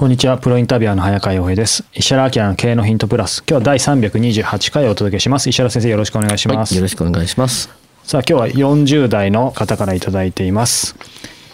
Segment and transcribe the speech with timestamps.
[0.00, 1.84] こんにちは、プロインタビュアーの早川洋平です。
[1.92, 3.44] 石原明の経営のヒントプラス。
[3.46, 5.50] 今日は第328回をお届けします。
[5.50, 6.72] 石原先生、よろしくお願いします。
[6.72, 7.68] はい、よろしくお願いします。
[8.02, 10.96] さあ、今日は40代の方からいただいています。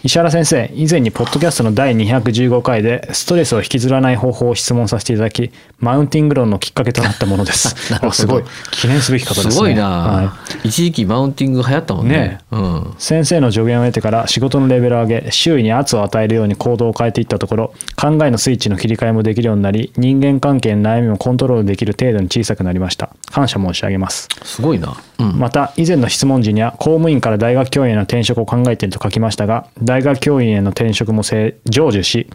[0.03, 7.75] 石原先生、以前にポッドキャストの第215回でストレスを引きずらない方法を質問させていただき、マウンティング論のきっかけとなったものです。
[8.11, 8.43] すごい。
[8.71, 9.51] 記念すべき方ですね。
[9.53, 10.23] すごいな、は
[10.63, 12.17] い一時期マウンティング流行ったもんね。
[12.17, 12.93] ねうん。
[12.97, 24.95] 先生の助言を得てから仕事のレベルを上げ周囲に圧を与えるように行動を変えていったところ考えのスイッチの切り替えもできるようになり人間関係の悩みもコントロールできる程度に小さくなりました感謝申し上げますすごいな。
[25.19, 25.39] うん。
[25.39, 32.29] また以前の質問時には公務員から大学教員への転職を考えていると書きましたが大学教員への転職も成成就し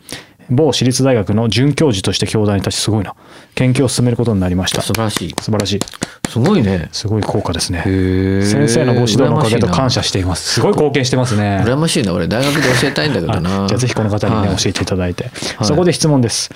[0.51, 3.15] 某私立大学の准教授として教壇に立ちすごいな。
[3.55, 4.83] 研究を進めることになりました。
[4.83, 5.35] 素晴らしい。
[5.41, 5.81] 素晴らしい。
[6.29, 6.89] すごいね。
[6.93, 7.83] すごい効果ですね。
[7.87, 10.55] へ先生のご指導のおかげと感謝ししています。
[10.55, 11.63] すごい貢献してますね。
[11.65, 12.13] 羨ましいな。
[12.13, 13.65] 俺、大学で教えたいんだけどな。
[13.65, 14.57] あ じゃあぜひこの方にね、はい。
[14.57, 15.31] 教えていただいて、は
[15.65, 15.65] い。
[15.67, 16.51] そこで質問です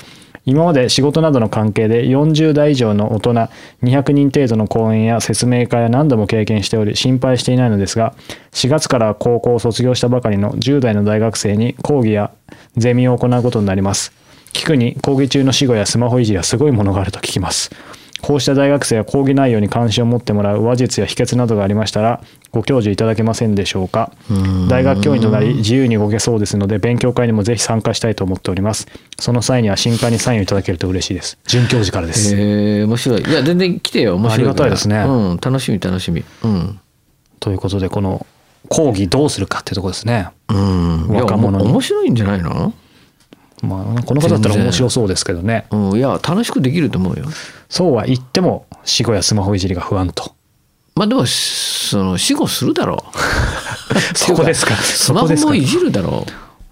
[0.47, 3.31] 今まで仕事などの関係で40代以上の大人
[3.83, 8.15] 200人程度の講演や説明会を何度も経験しており心配していないのですが
[8.53, 12.33] 4月から高校を卒業したばかりの10代の大学生に講義や
[12.77, 14.13] ゼミを行うことになります。
[14.53, 17.71] 聞くに講義中の死後やスマホいじりはすごいものがあると聞きます。
[18.23, 24.11] こうした大学生は講義内容に関心を持ってもらう話術や秘訣などがありましたらご教授いただけませんでしょうか？
[24.69, 28.87] 大学教員となり自由に動けそうですので勉強会にもぜひ参加したいと思っております
[29.21, 33.21] その際には新刊にサインをいただけると嬉しいです准教授からですへえ、面白い。
[33.23, 34.15] いや、全然来てよ。
[34.17, 34.35] 面白い。
[34.35, 35.37] ありがたいですねうん。
[35.37, 36.25] 楽しみ、楽しみ。
[36.43, 36.81] うん。
[37.39, 38.27] ということでこの
[38.69, 41.09] 講義どうするかっていうところですねうん。
[41.11, 42.73] いや若者に面白いんじゃないの？
[43.67, 45.67] まあこの方だったら面白そうですけどね。
[45.71, 45.97] うん。
[45.97, 47.27] いや、楽しくできると思うよ。
[47.69, 50.35] そうは言っても死後やスマホいじりが不安と。
[50.97, 53.19] まあでも、その、死後するだろう。
[54.17, 54.75] そこですか。
[54.77, 56.27] スマホもいじるだろ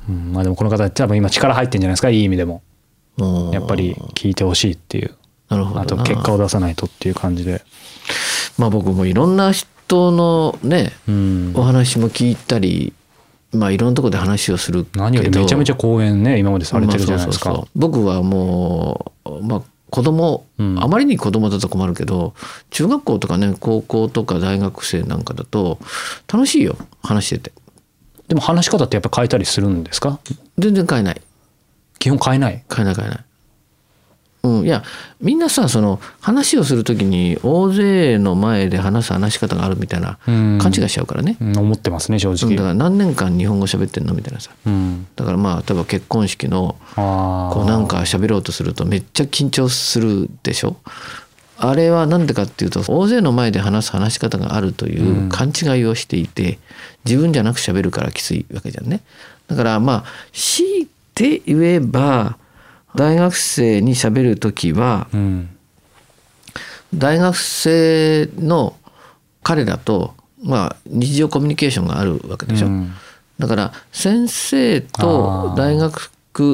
[0.08, 0.12] う。
[0.12, 0.32] ん。
[0.32, 2.62] まあでもこの方多分今力入ってんじゃないですかいい意味でも。
[3.52, 5.14] やっぱり聞いてほしいっていう。
[5.50, 5.82] なるほどな。
[5.82, 7.62] あと結果を出さないとっていう感じで。
[8.56, 11.52] まあ僕もいろんな人のね、うん。
[11.54, 12.94] お話も聞いたり
[13.54, 17.78] まあいろんなところで話をするけど何よりめちゃめちゃ講演ね今までされてるじゃないですか、まあそうそうそう。
[17.78, 20.82] 僕はもうまあ子供、うん。
[20.82, 22.34] あまりに子供だと困るけど
[22.70, 25.78] 中学校とかね高校とか大学生なんかだと
[26.32, 27.52] 楽しいよ話してて。
[28.26, 30.18] でも話し方ってやっぱ変えたりするんですか？
[30.58, 31.20] 全然変えない。
[31.98, 32.64] 基本変えない？
[32.74, 33.24] 変えない変えない。
[34.44, 34.84] うん、いや
[35.20, 40.58] みんなさその話をするときに大勢の前で話す話し方があるみたいなうん。
[40.60, 44.50] 勘違いしちゃうからね、うん思ってますね正うん直だから何年間日本語喋ってんのみたいなさ。
[44.66, 45.06] うん。
[45.16, 50.76] だからまあ例えば結婚式のこうなんか喋ろうとするとめっちゃ緊張するでしょ？
[51.56, 56.58] あれは何でかっていうと大勢の前で話す話し方があるという勘違いをしていて
[57.04, 59.00] 自分じゃなく喋るからきついわけじゃんね。
[59.46, 62.36] だからまあ強いて言えば
[62.94, 65.50] 大学生に喋る時はうん。
[66.94, 68.76] 大学生の
[69.42, 72.92] 彼らとまあ日常コミュニケーションがあるわけでしょ、うん。
[73.38, 76.10] だから先生と大学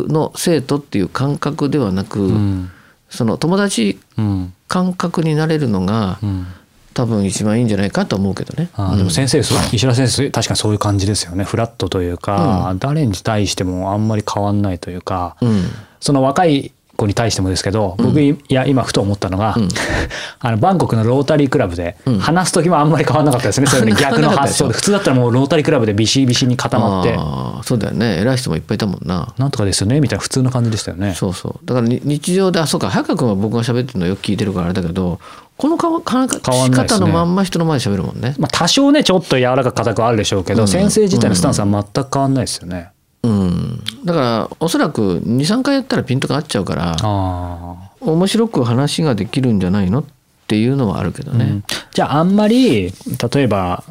[0.09, 2.71] の生徒っていう感覚ではなく、うん。
[3.09, 4.55] その友達うん。
[4.69, 6.47] 感覚になれるのがうん。
[6.93, 8.69] 多分一番いいんじゃないかと思うけどね。
[8.97, 11.45] でも先生、そう石原先生確かにそういう感じですよね。
[11.45, 15.65] フラットというか、う誰に対してもあんまり変わんないというか、うん
[16.01, 19.69] その若い子に対してもですけど僕、いや今ふと思ったのが、うん。
[20.39, 22.19] あのバンコクのロータリークラブでうん。
[22.19, 24.75] 話す時もあんまり変わんなかったですね、 そういうふうに逆の発想で。
[24.75, 27.19] 普通だったらもうロータリークラブでビシビシに固まって。
[27.63, 28.21] そうだよね。
[28.21, 29.33] 偉い人もいっぱいいたもんな。
[29.39, 31.15] なんとかですよねみたいな普通の感じでしたよね。
[31.15, 31.67] そうそう。
[31.67, 32.91] だからに日常であそうか。
[32.91, 35.19] 早川君は僕が喋ってるのよく聞いてるからあれだけど
[35.57, 36.99] このかか変わんないですね。
[36.99, 38.35] 方のまんま人の前で喋るもんね。
[38.39, 40.69] まあ、多少ねちょっと柔らかく硬くはあるでしょうけど、うん。
[40.69, 42.91] 先生自体のスタンスは全く変わんないですよね。
[43.23, 50.05] うん、だからおそらく23回やったらピントが合っちゃうからあ面白く話ができるんじゃないのっ
[50.47, 51.45] ていうのはあるけどね。
[51.45, 51.65] うん。
[51.93, 52.93] じゃああんまり
[53.33, 53.85] 例えば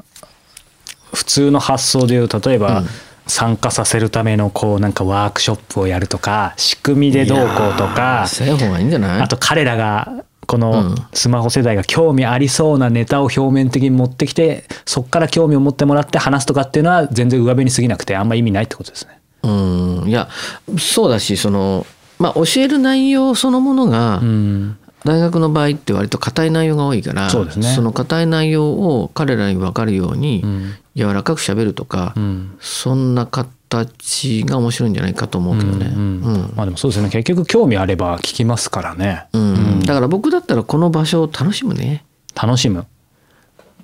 [1.13, 2.87] 普通の発想でいう例えば、うん。
[3.31, 9.21] 参加させるためのこうなんかワークショップをやるとか仕組みでどうこうとかせん方がいいんじゃない？
[9.21, 10.95] あと彼らがこうのん。
[11.13, 19.18] スマホ世代が興味ありそうなネタを表面的に持ってきてそこから興味を持ってもらって話すとかっていうのは全然上辺に過ぎなくてあんま意味ないってことですね。
[19.43, 20.07] うん。
[20.07, 20.29] いや
[20.77, 21.85] そうだしその
[22.17, 24.77] まあ教える内容そのものが、うん。
[25.05, 27.77] 大学の場合って割と硬い内容が多いからそうですね。
[27.77, 30.73] の硬い内容を彼らに分かるようにうん。
[30.95, 32.57] 柔らかく喋るとか、うん。
[32.59, 35.85] そんな形が面白いんじゃないかと思うけどね。
[35.85, 37.09] うんうんまあでもそうですね。
[37.09, 39.79] 結局興味あれば聞きますからね、うん。
[39.85, 42.03] だから僕だったらこの場所を楽しむね。
[42.35, 42.85] 楽しむ。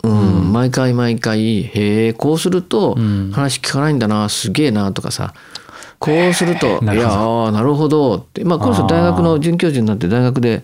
[0.03, 0.53] うん。
[0.53, 3.31] 毎回毎回へえこうするとうん。
[3.31, 5.33] 話聞かないんだなすげえなとかさ。
[5.97, 8.17] こうすると、いやあーなるほど。
[8.17, 10.63] ってまあこの人大学の准教授になって大学で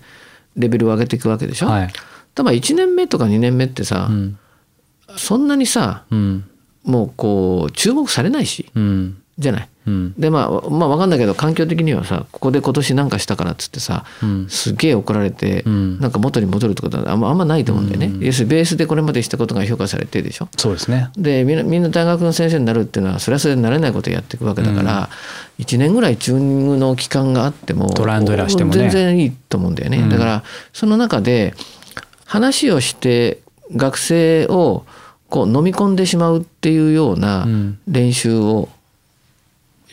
[0.57, 1.67] レベルを上げていくわけでしょ？
[1.67, 1.93] はい。
[2.35, 4.37] 多分1年目とか2年目ってさ、うん。
[5.15, 6.43] そんなにさうん。
[6.83, 8.69] もうこう注目されないし。
[8.75, 9.69] うんじゃない？
[9.87, 10.13] うん。
[10.19, 14.49] でまあまあ分かんないけど環境的にはさここで今年なんかしたからっつってさうん。
[14.49, 15.99] すげえ怒られて、うん。
[15.99, 18.25] なんか元に戻るってことはあんまあんまないと思うんだよね。
[18.25, 20.49] 要するにベースでこれまでしたことが評価されてでしょ？
[20.57, 21.09] そうですね。
[21.17, 25.09] でみんなみんな大学の先生になるっていうのはそれはそれでなれないことをやっていくわけだから、
[25.59, 28.81] 1年ぐらいチューニングの期間があってもトランドエラーしてもね。
[28.81, 30.09] 全然いいと思うんだよね、うん。
[30.09, 30.43] だから
[30.73, 31.53] その中で
[32.25, 33.39] 話をして
[33.75, 34.85] 学生を
[35.29, 37.79] こう飲み込んでしまうっていうようなうん。
[37.87, 38.69] 練習を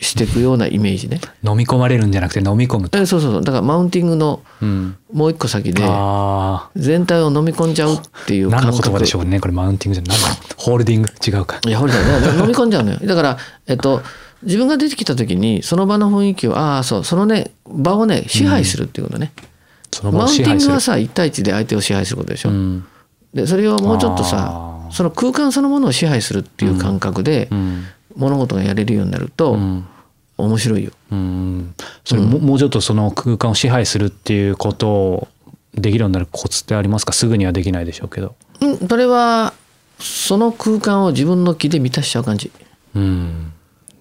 [0.01, 1.19] していくようなイメージね。
[1.43, 4.95] 飲み込まれるんじゃなくて飲み込むそうそうそうだからマウンティングのうん。
[5.11, 9.39] もう一個先であ全体を飲み込んじゃうっていう感覚の言葉でしょうね。
[9.39, 10.17] これマウンティングじゃない。
[10.57, 11.59] ホールディング違うか。
[11.65, 12.99] いや、ほら、飲み込んじゃうのよ。
[13.03, 13.37] だから、
[13.67, 14.01] えっと、
[14.43, 19.31] 自分が出てきた時に、その場の雰囲気を、ああ、そう、そのね、場をね、支配するっていうことね。
[19.91, 20.79] その場をマウンティングは。
[20.79, 22.49] さ、1対1で相手を支配することでしょ。
[22.49, 22.85] うん。
[23.33, 27.85] で、それをもうちょっとさその空間そのものを支配するっていう感覚で、うん。
[28.15, 29.85] 物事がやれるようになると、うん。
[30.37, 30.91] 面白いよ。
[31.11, 31.75] うん。
[32.05, 35.27] それももうちょっとその空間を支配するっていうことを
[35.75, 37.13] できるようになるコツってありますか？
[37.13, 38.35] すぐにはできないでしょうけど。
[38.61, 39.53] うん、それは、
[39.99, 42.51] その空間を自分の気で満たしちゃう感じ。
[42.95, 43.53] うん。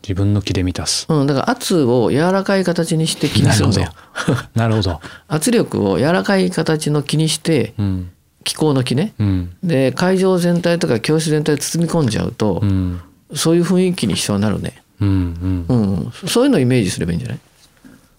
[0.02, 1.06] 自分の気で満たす。
[1.08, 3.92] うん、だから圧を柔らかい形にして気にするんだよ。。
[4.54, 5.00] なるほど。
[5.26, 8.10] 圧力を柔らかい形の気にして、うん。
[8.44, 9.12] 気候の気ね。
[9.18, 9.56] うん。
[9.62, 13.00] で会場全体とか教室全体を包み込んじゃうと、うん。
[13.34, 15.66] そういう雰囲気に人はなるね、うん。
[15.68, 15.94] うん。
[15.96, 17.38] うん、そういうのをイメージすればいいんじゃない？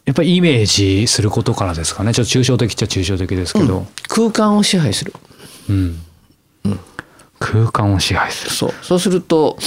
[0.05, 2.13] やっぱりイメージすることからですかね。
[2.13, 3.85] ちょっと抽象的っちゃ抽象的ですけど。
[4.07, 5.13] 空間を支配する
[5.69, 5.99] うん。
[7.39, 8.51] 空間を支配する。
[8.51, 9.57] そうそうすると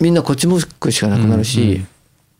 [0.00, 1.84] みんなこっち向くしかなくなるし、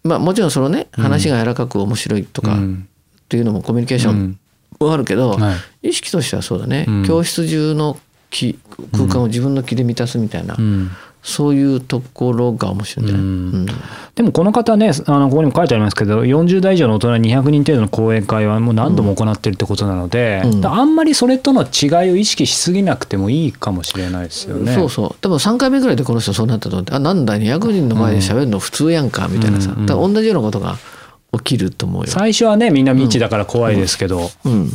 [0.02, 2.88] まあもちろんそのね話が柔らかく面白いとかっうん
[3.28, 4.38] ていうのもコミュニケーション
[4.80, 7.98] はあるけど、はい意識としてはそうだね、うん教室中の
[8.30, 8.58] 気
[8.92, 10.90] 空間を自分の気で満たすみたいな、うん。
[11.22, 13.30] そういうところが面白いんじゃない、うん。
[13.30, 13.66] うん。
[14.14, 20.66] でもこの方ねあのここにも書いてありますけど40代以上の大人200人程度の講演会はもう何度も行ってるってことなので、うん。
[20.66, 24.74] あんまりそれとの違いを意識しすぎなくてもいいかもしれないですよね。
[24.74, 25.16] そうそう。
[25.20, 30.76] 多分3回目ぐらいでこの人そうなったと思ってあなんだ200人の前で喋るの普通やんかみたいなさ、うん同じようなことが
[31.32, 32.08] 起きると思うよ。
[32.08, 34.70] 最初はねみんな未知だから怖いですけど、うん、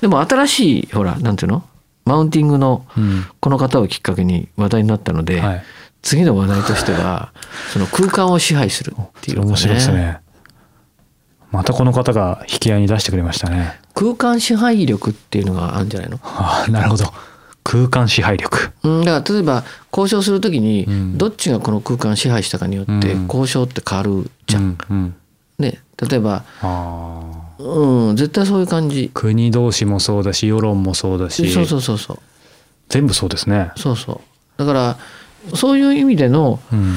[0.00, 1.64] でも新しいほらなんていうの？
[2.04, 5.62] マウンティングのうんこの方をきっかけに話題になったので、はい、
[6.02, 7.32] 次の話題としては
[7.72, 10.18] その空間を支配するっていうのか面白いですね。
[11.50, 13.78] またこの方が引き合いに出してくれましたね。
[13.94, 17.12] 空間支配力っていうのがあるんじゃないの、ああなるほど
[17.62, 18.70] 空間支配力。
[18.82, 24.62] うん、だから例えば交渉するときにうんどっちがこの空間を支配したかによってうん交渉って変わるじゃん。
[24.62, 25.14] うんうん
[25.62, 26.44] ね、例えば、
[27.58, 29.10] うん、絶対そういう感じ。
[29.14, 31.50] 国同士もそうだし世論もそうだし。
[31.50, 32.18] そうそうそうそう。
[32.88, 33.70] 全部そうですね。
[33.76, 34.20] そうそう。
[34.58, 34.98] だから
[35.54, 36.96] そういう意味でのうん。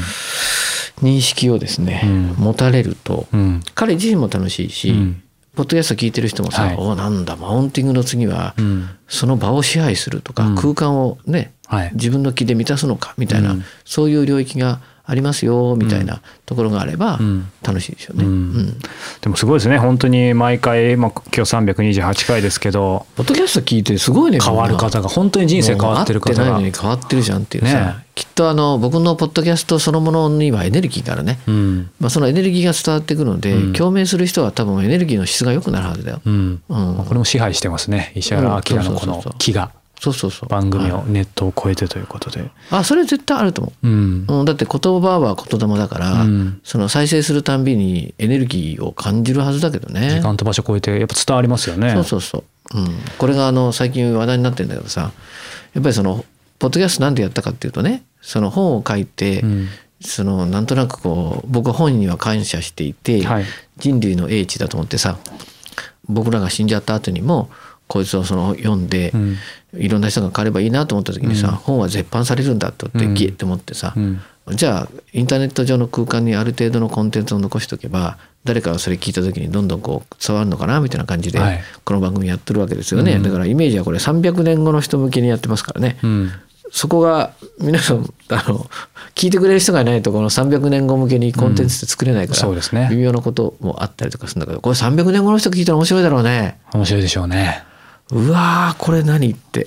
[1.01, 2.35] 認識をですね、うん。
[2.37, 3.61] 持たれるとうん。
[3.75, 5.21] 彼自身も楽しいし、うん。
[5.55, 6.75] ポッドキャスト聞いてる人もさ「はい。
[6.77, 8.89] おなんだマウンティングの次はうん。
[9.07, 10.55] その場を支配するとか、うん。
[10.55, 11.91] 空間をねはい。
[11.93, 13.65] 自分の気で満たすのかみたいな、うん。
[13.83, 17.51] そういう領域がありますよみたいなところがあればうん。
[17.63, 18.25] 楽しいでしょうね。
[18.25, 18.31] うん。
[18.31, 18.79] うん。
[19.21, 19.77] でもすごいですね。
[19.77, 31.89] 本当に毎回、まあ、今日328回ですけどポッドキャスト聞いてすごいね変わる方が本当に人生変わってる方もう会ってないがのに変わってるじゃんっていうさ、ねきっとあの僕のポッドキャストそのものにはエネルギーがあるね、うん。
[31.99, 33.73] まあ、そのエネルギーが伝わってくるので、うん。
[33.73, 36.21] 共鳴する人は多分エネルギーの質が良くなるはずだよ。
[36.23, 38.13] これも支配してますね。
[38.15, 40.49] 石原明のこの気がそうそうそう。
[40.49, 41.11] 番組をはい。
[41.11, 43.87] ネットを超えてということで、あそれ絶対あると思う。
[43.87, 44.25] ん。
[44.27, 46.61] う、うん、だって言葉は言霊だから、うん。
[46.63, 50.09] その再生するたんびにエネルギーを感じるはずだけどね。
[50.09, 51.91] 時間と場所超えてやっぱ伝わりますよね。
[51.93, 52.87] そうそうそう、うん、
[53.17, 55.11] これがあの最近話題になってるんだけどさ
[55.73, 56.25] やっぱりその
[56.59, 59.67] ポッドキャストなんでやったかっていうとねその本を書いて、うん。
[60.01, 63.45] そのなんとなくこう僕は本には感謝していて、はい。
[63.77, 65.17] 人類の英知だと思ってさ
[66.07, 67.49] 僕らが死んじゃった後にも
[67.87, 69.37] こいつをその読んで、うん
[69.77, 71.55] いろんな人が買えばいいなと思った時にさ、うん。
[71.55, 73.13] 本は絶版されるんだとってうん。
[73.13, 74.21] ゲッって思ってさ、うん。
[74.51, 81.63] じゃあインターネット上の空間にある程度のコンテンツを残しておけば誰かがそれ聞いた時にどんどんこう伝わるのかなみたいな感じで、はい。
[81.83, 83.23] この番組やってるわけですよね、うん。
[83.23, 86.31] だからイメージはこれ300年後の人向けにやってますからね、うん。
[86.71, 88.69] そこが皆さんあの
[89.15, 92.87] 聞いてくれる人がいないとこの300年後向けにコンテンツって作れないから、うんね。
[92.91, 96.59] 微妙なこともあったりとかするんだけどこれ300年後の人聞いたら面白いだろうね。
[96.73, 97.63] 面白いでしょうね
[98.11, 99.65] うわーこれ何って。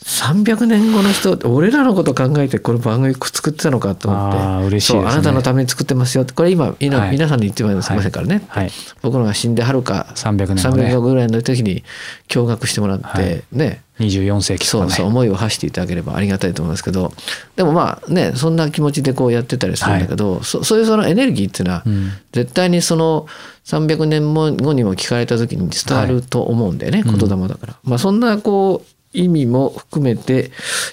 [0.00, 4.38] 300年後の人俺らのこと考えてこれ番組作ってたのかと思って。
[4.38, 5.00] あー嬉しいね。
[5.02, 6.22] そうあなたのために作ってますよ。
[6.22, 7.10] ってこれ今今はい。
[7.10, 8.70] 皆さんに言ってもらいませんからね、はい。
[9.02, 11.82] 僕らが死んではるか300年後ね300年後ぐらいの時に
[12.28, 13.42] 驚愕してもらって、はい。
[13.50, 13.82] ね。
[13.98, 14.66] 24世紀ね。
[14.66, 17.12] そうそう思いを発していただければありがたいと思いますけど。
[17.56, 22.10] でもまあねそんな気持ちでこうやってたりするんだけど、そそういうそのエネルギーっていうのは、うん。
[22.32, 23.26] 絶対にその
[23.64, 27.18] 300年後にも聞かれた時に伝わると思うんだよね、うん。
[27.18, 30.50] 言霊だから、まあそんなこう意味も含めて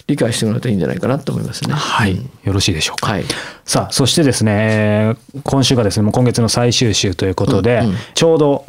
[0.07, 1.73] 理解してもらうといいんじゃないかなと思いますね。
[1.73, 2.29] はい、うん。
[2.43, 3.25] よろしいでしょうか、はい。
[3.65, 7.95] さあそしてですねえー今週がですねもう今月の最終週ということで、うんうん。
[8.13, 8.65] ちょうど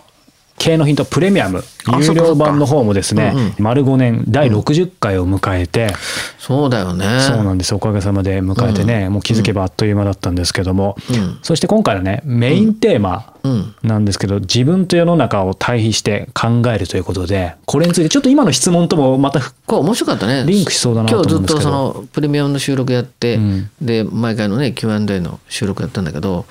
[0.58, 1.62] 経営のヒントプレミアム。
[1.88, 3.64] あ有料版の方もですね、そっかそっかうん。
[3.64, 5.94] 丸5年第60回を迎えて、
[6.38, 7.20] そうだよね。
[7.20, 7.74] そうなんです。
[7.74, 11.38] おかげさまで迎えてね、もう気づけばあっという間だったんですけども、うん。
[11.42, 13.74] そして今回のねメインテーマうん。
[13.82, 20.44] なんですけど、自分と世の中を対比して考えるということでこれについてちょっと今の質問ともまたふこれ面白かったね。
[20.46, 21.54] リンクしそうだなと思うんですけど。
[21.54, 23.70] 今日ずっとそのプレミアムの収録やって、うん。
[23.80, 26.46] で毎回のね Q&A の収録やったんだけど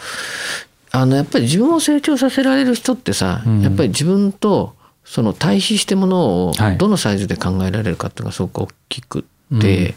[0.95, 3.61] あのやっぱり自分を成長させられる人ってさ、うん。
[3.61, 6.77] やっぱり自分とその対比してものをはい。
[6.77, 9.25] どのサイズで考えられるかっていうのがすごく大きく
[9.55, 9.93] って、うん。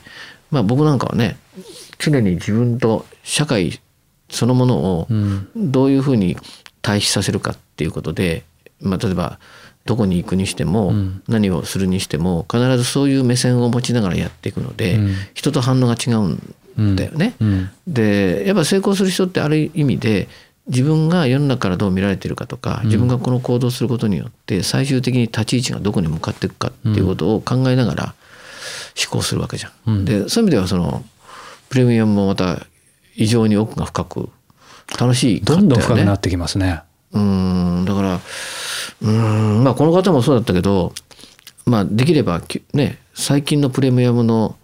[0.51, 1.37] まあ僕なんかはね
[1.99, 3.81] 常に自分と社会
[4.29, 5.49] そのものをうん。
[5.57, 6.37] どういうふうに
[6.83, 8.45] 対比させるかっていうことで、
[8.81, 9.39] まあ、例えば
[9.85, 11.23] どこに行くにしても、うん。
[11.29, 15.15] 何をするにしても必ずそういう目線を持ちながらやっていくので、うん。
[15.35, 16.25] 人と反応が違う
[16.83, 17.35] んだよね。
[17.41, 17.71] うん。
[17.87, 20.29] でやっぱ成功する人ってある意味で
[20.69, 28.15] 自分が世の中からどう見られてるかとか自分がこの行動することによって最終的に立ち位置がどこに向かっていくかっていうことを考えながら
[28.97, 29.73] 思考するわけじゃん。
[29.87, 30.05] うん。
[30.05, 31.05] でそういう意味ではその
[31.69, 32.67] プレミアムもまた
[33.17, 34.29] 異常に奥が深く
[34.99, 36.83] 楽しいかどんどん深くなってきますね。
[37.13, 37.85] うん。
[37.87, 38.21] だから
[39.03, 39.65] うん。
[39.65, 40.93] まあこの方もそうだったけど
[41.65, 44.57] まあできればきね最近のプレミアムの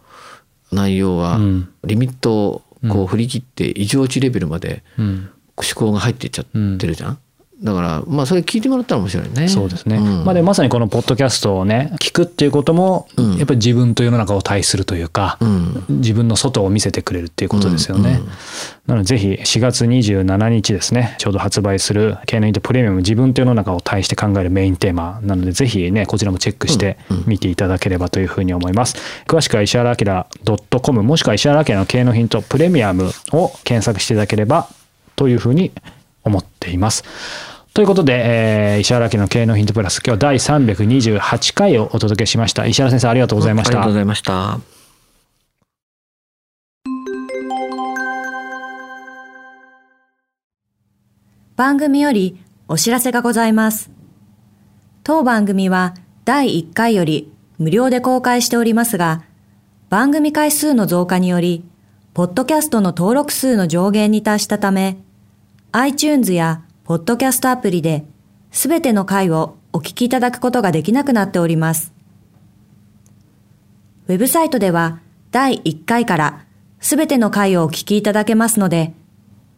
[0.71, 1.73] 内容はうん。
[1.85, 5.31] リミットをこう振り切って異常値レベルまでうん
[5.63, 6.45] 思考が入っていっちゃっ
[6.79, 7.19] てるじゃん、
[7.63, 9.49] だからまあそれ聞いてもらったら面白いね。
[9.49, 9.99] そうですね。
[9.99, 10.25] ん。
[10.25, 13.37] まあでまさにこのポッドキャストをね聞くっていうことも、うん。
[13.37, 15.85] やっぱり自分と世の中を対するというか、うん。
[15.89, 18.11] 自分の外を見せてくれるっていうことですよね。
[18.11, 18.17] うん。
[18.17, 18.29] うん
[18.87, 28.97] なのでぜひ4月27日ですねちょうど発売する「経のイントプレミアム自分と世の中を対して考えるメインテーマ」なのでぜひねこちらもチェックして見ていただければというふうに思います。
[29.27, 30.27] 詳しくは石原明
[30.83, 34.69] .com もしくは石原明の経のヒントプレミアムを検索していただければ
[35.17, 35.73] というふうに
[36.23, 37.05] 思っています。
[37.75, 44.61] ということで、えー石原明の経営のヒントプラス今日は第328回をお届けしました石原先生ありがとうございましたありがとうございました
[51.57, 53.91] 番組よりお知らせがございます。
[55.05, 55.95] 当番組は
[56.25, 59.23] 第1回より無料で公開しておりますが、
[59.89, 61.65] 番組回数の増加により、
[62.15, 64.99] ポッドキャストの登録数の上限に達したため、
[65.73, 68.05] iTunes やポッドキャストアプリで、
[68.53, 71.93] すべての回をお聞きいただくことができなくなっております。
[74.07, 75.01] ウェブサイトでは
[75.33, 76.45] 第1回から
[76.79, 78.95] すべての回をお聞きいただけますので、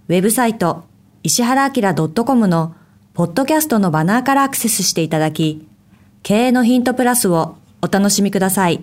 [0.09, 0.85] ウェブサイト
[1.23, 2.75] 石原明 .com の
[3.13, 5.69] ポッドキャストのバナーからアクセスしていただき、
[6.23, 8.83] 経営のヒントプラスをお楽しみください。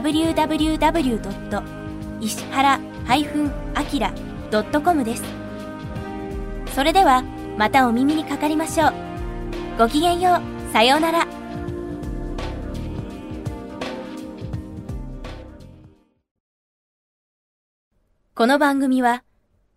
[0.00, 1.62] www.
[2.20, 5.22] 石原 -akira.com です。
[6.74, 7.22] それでは、
[7.58, 8.92] またお耳にかかりましょう。
[9.78, 10.72] ごきげんよう。
[10.72, 11.26] さようなら。
[18.34, 19.22] この番組は、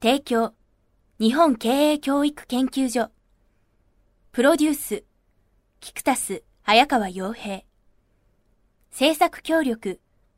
[0.02, 0.54] 提供、
[1.20, 3.10] 日本経営教育研究所、
[4.32, 5.04] プロデュース、
[5.82, 7.64] キクタス、早川洋平、
[8.92, 10.00] 制作協力、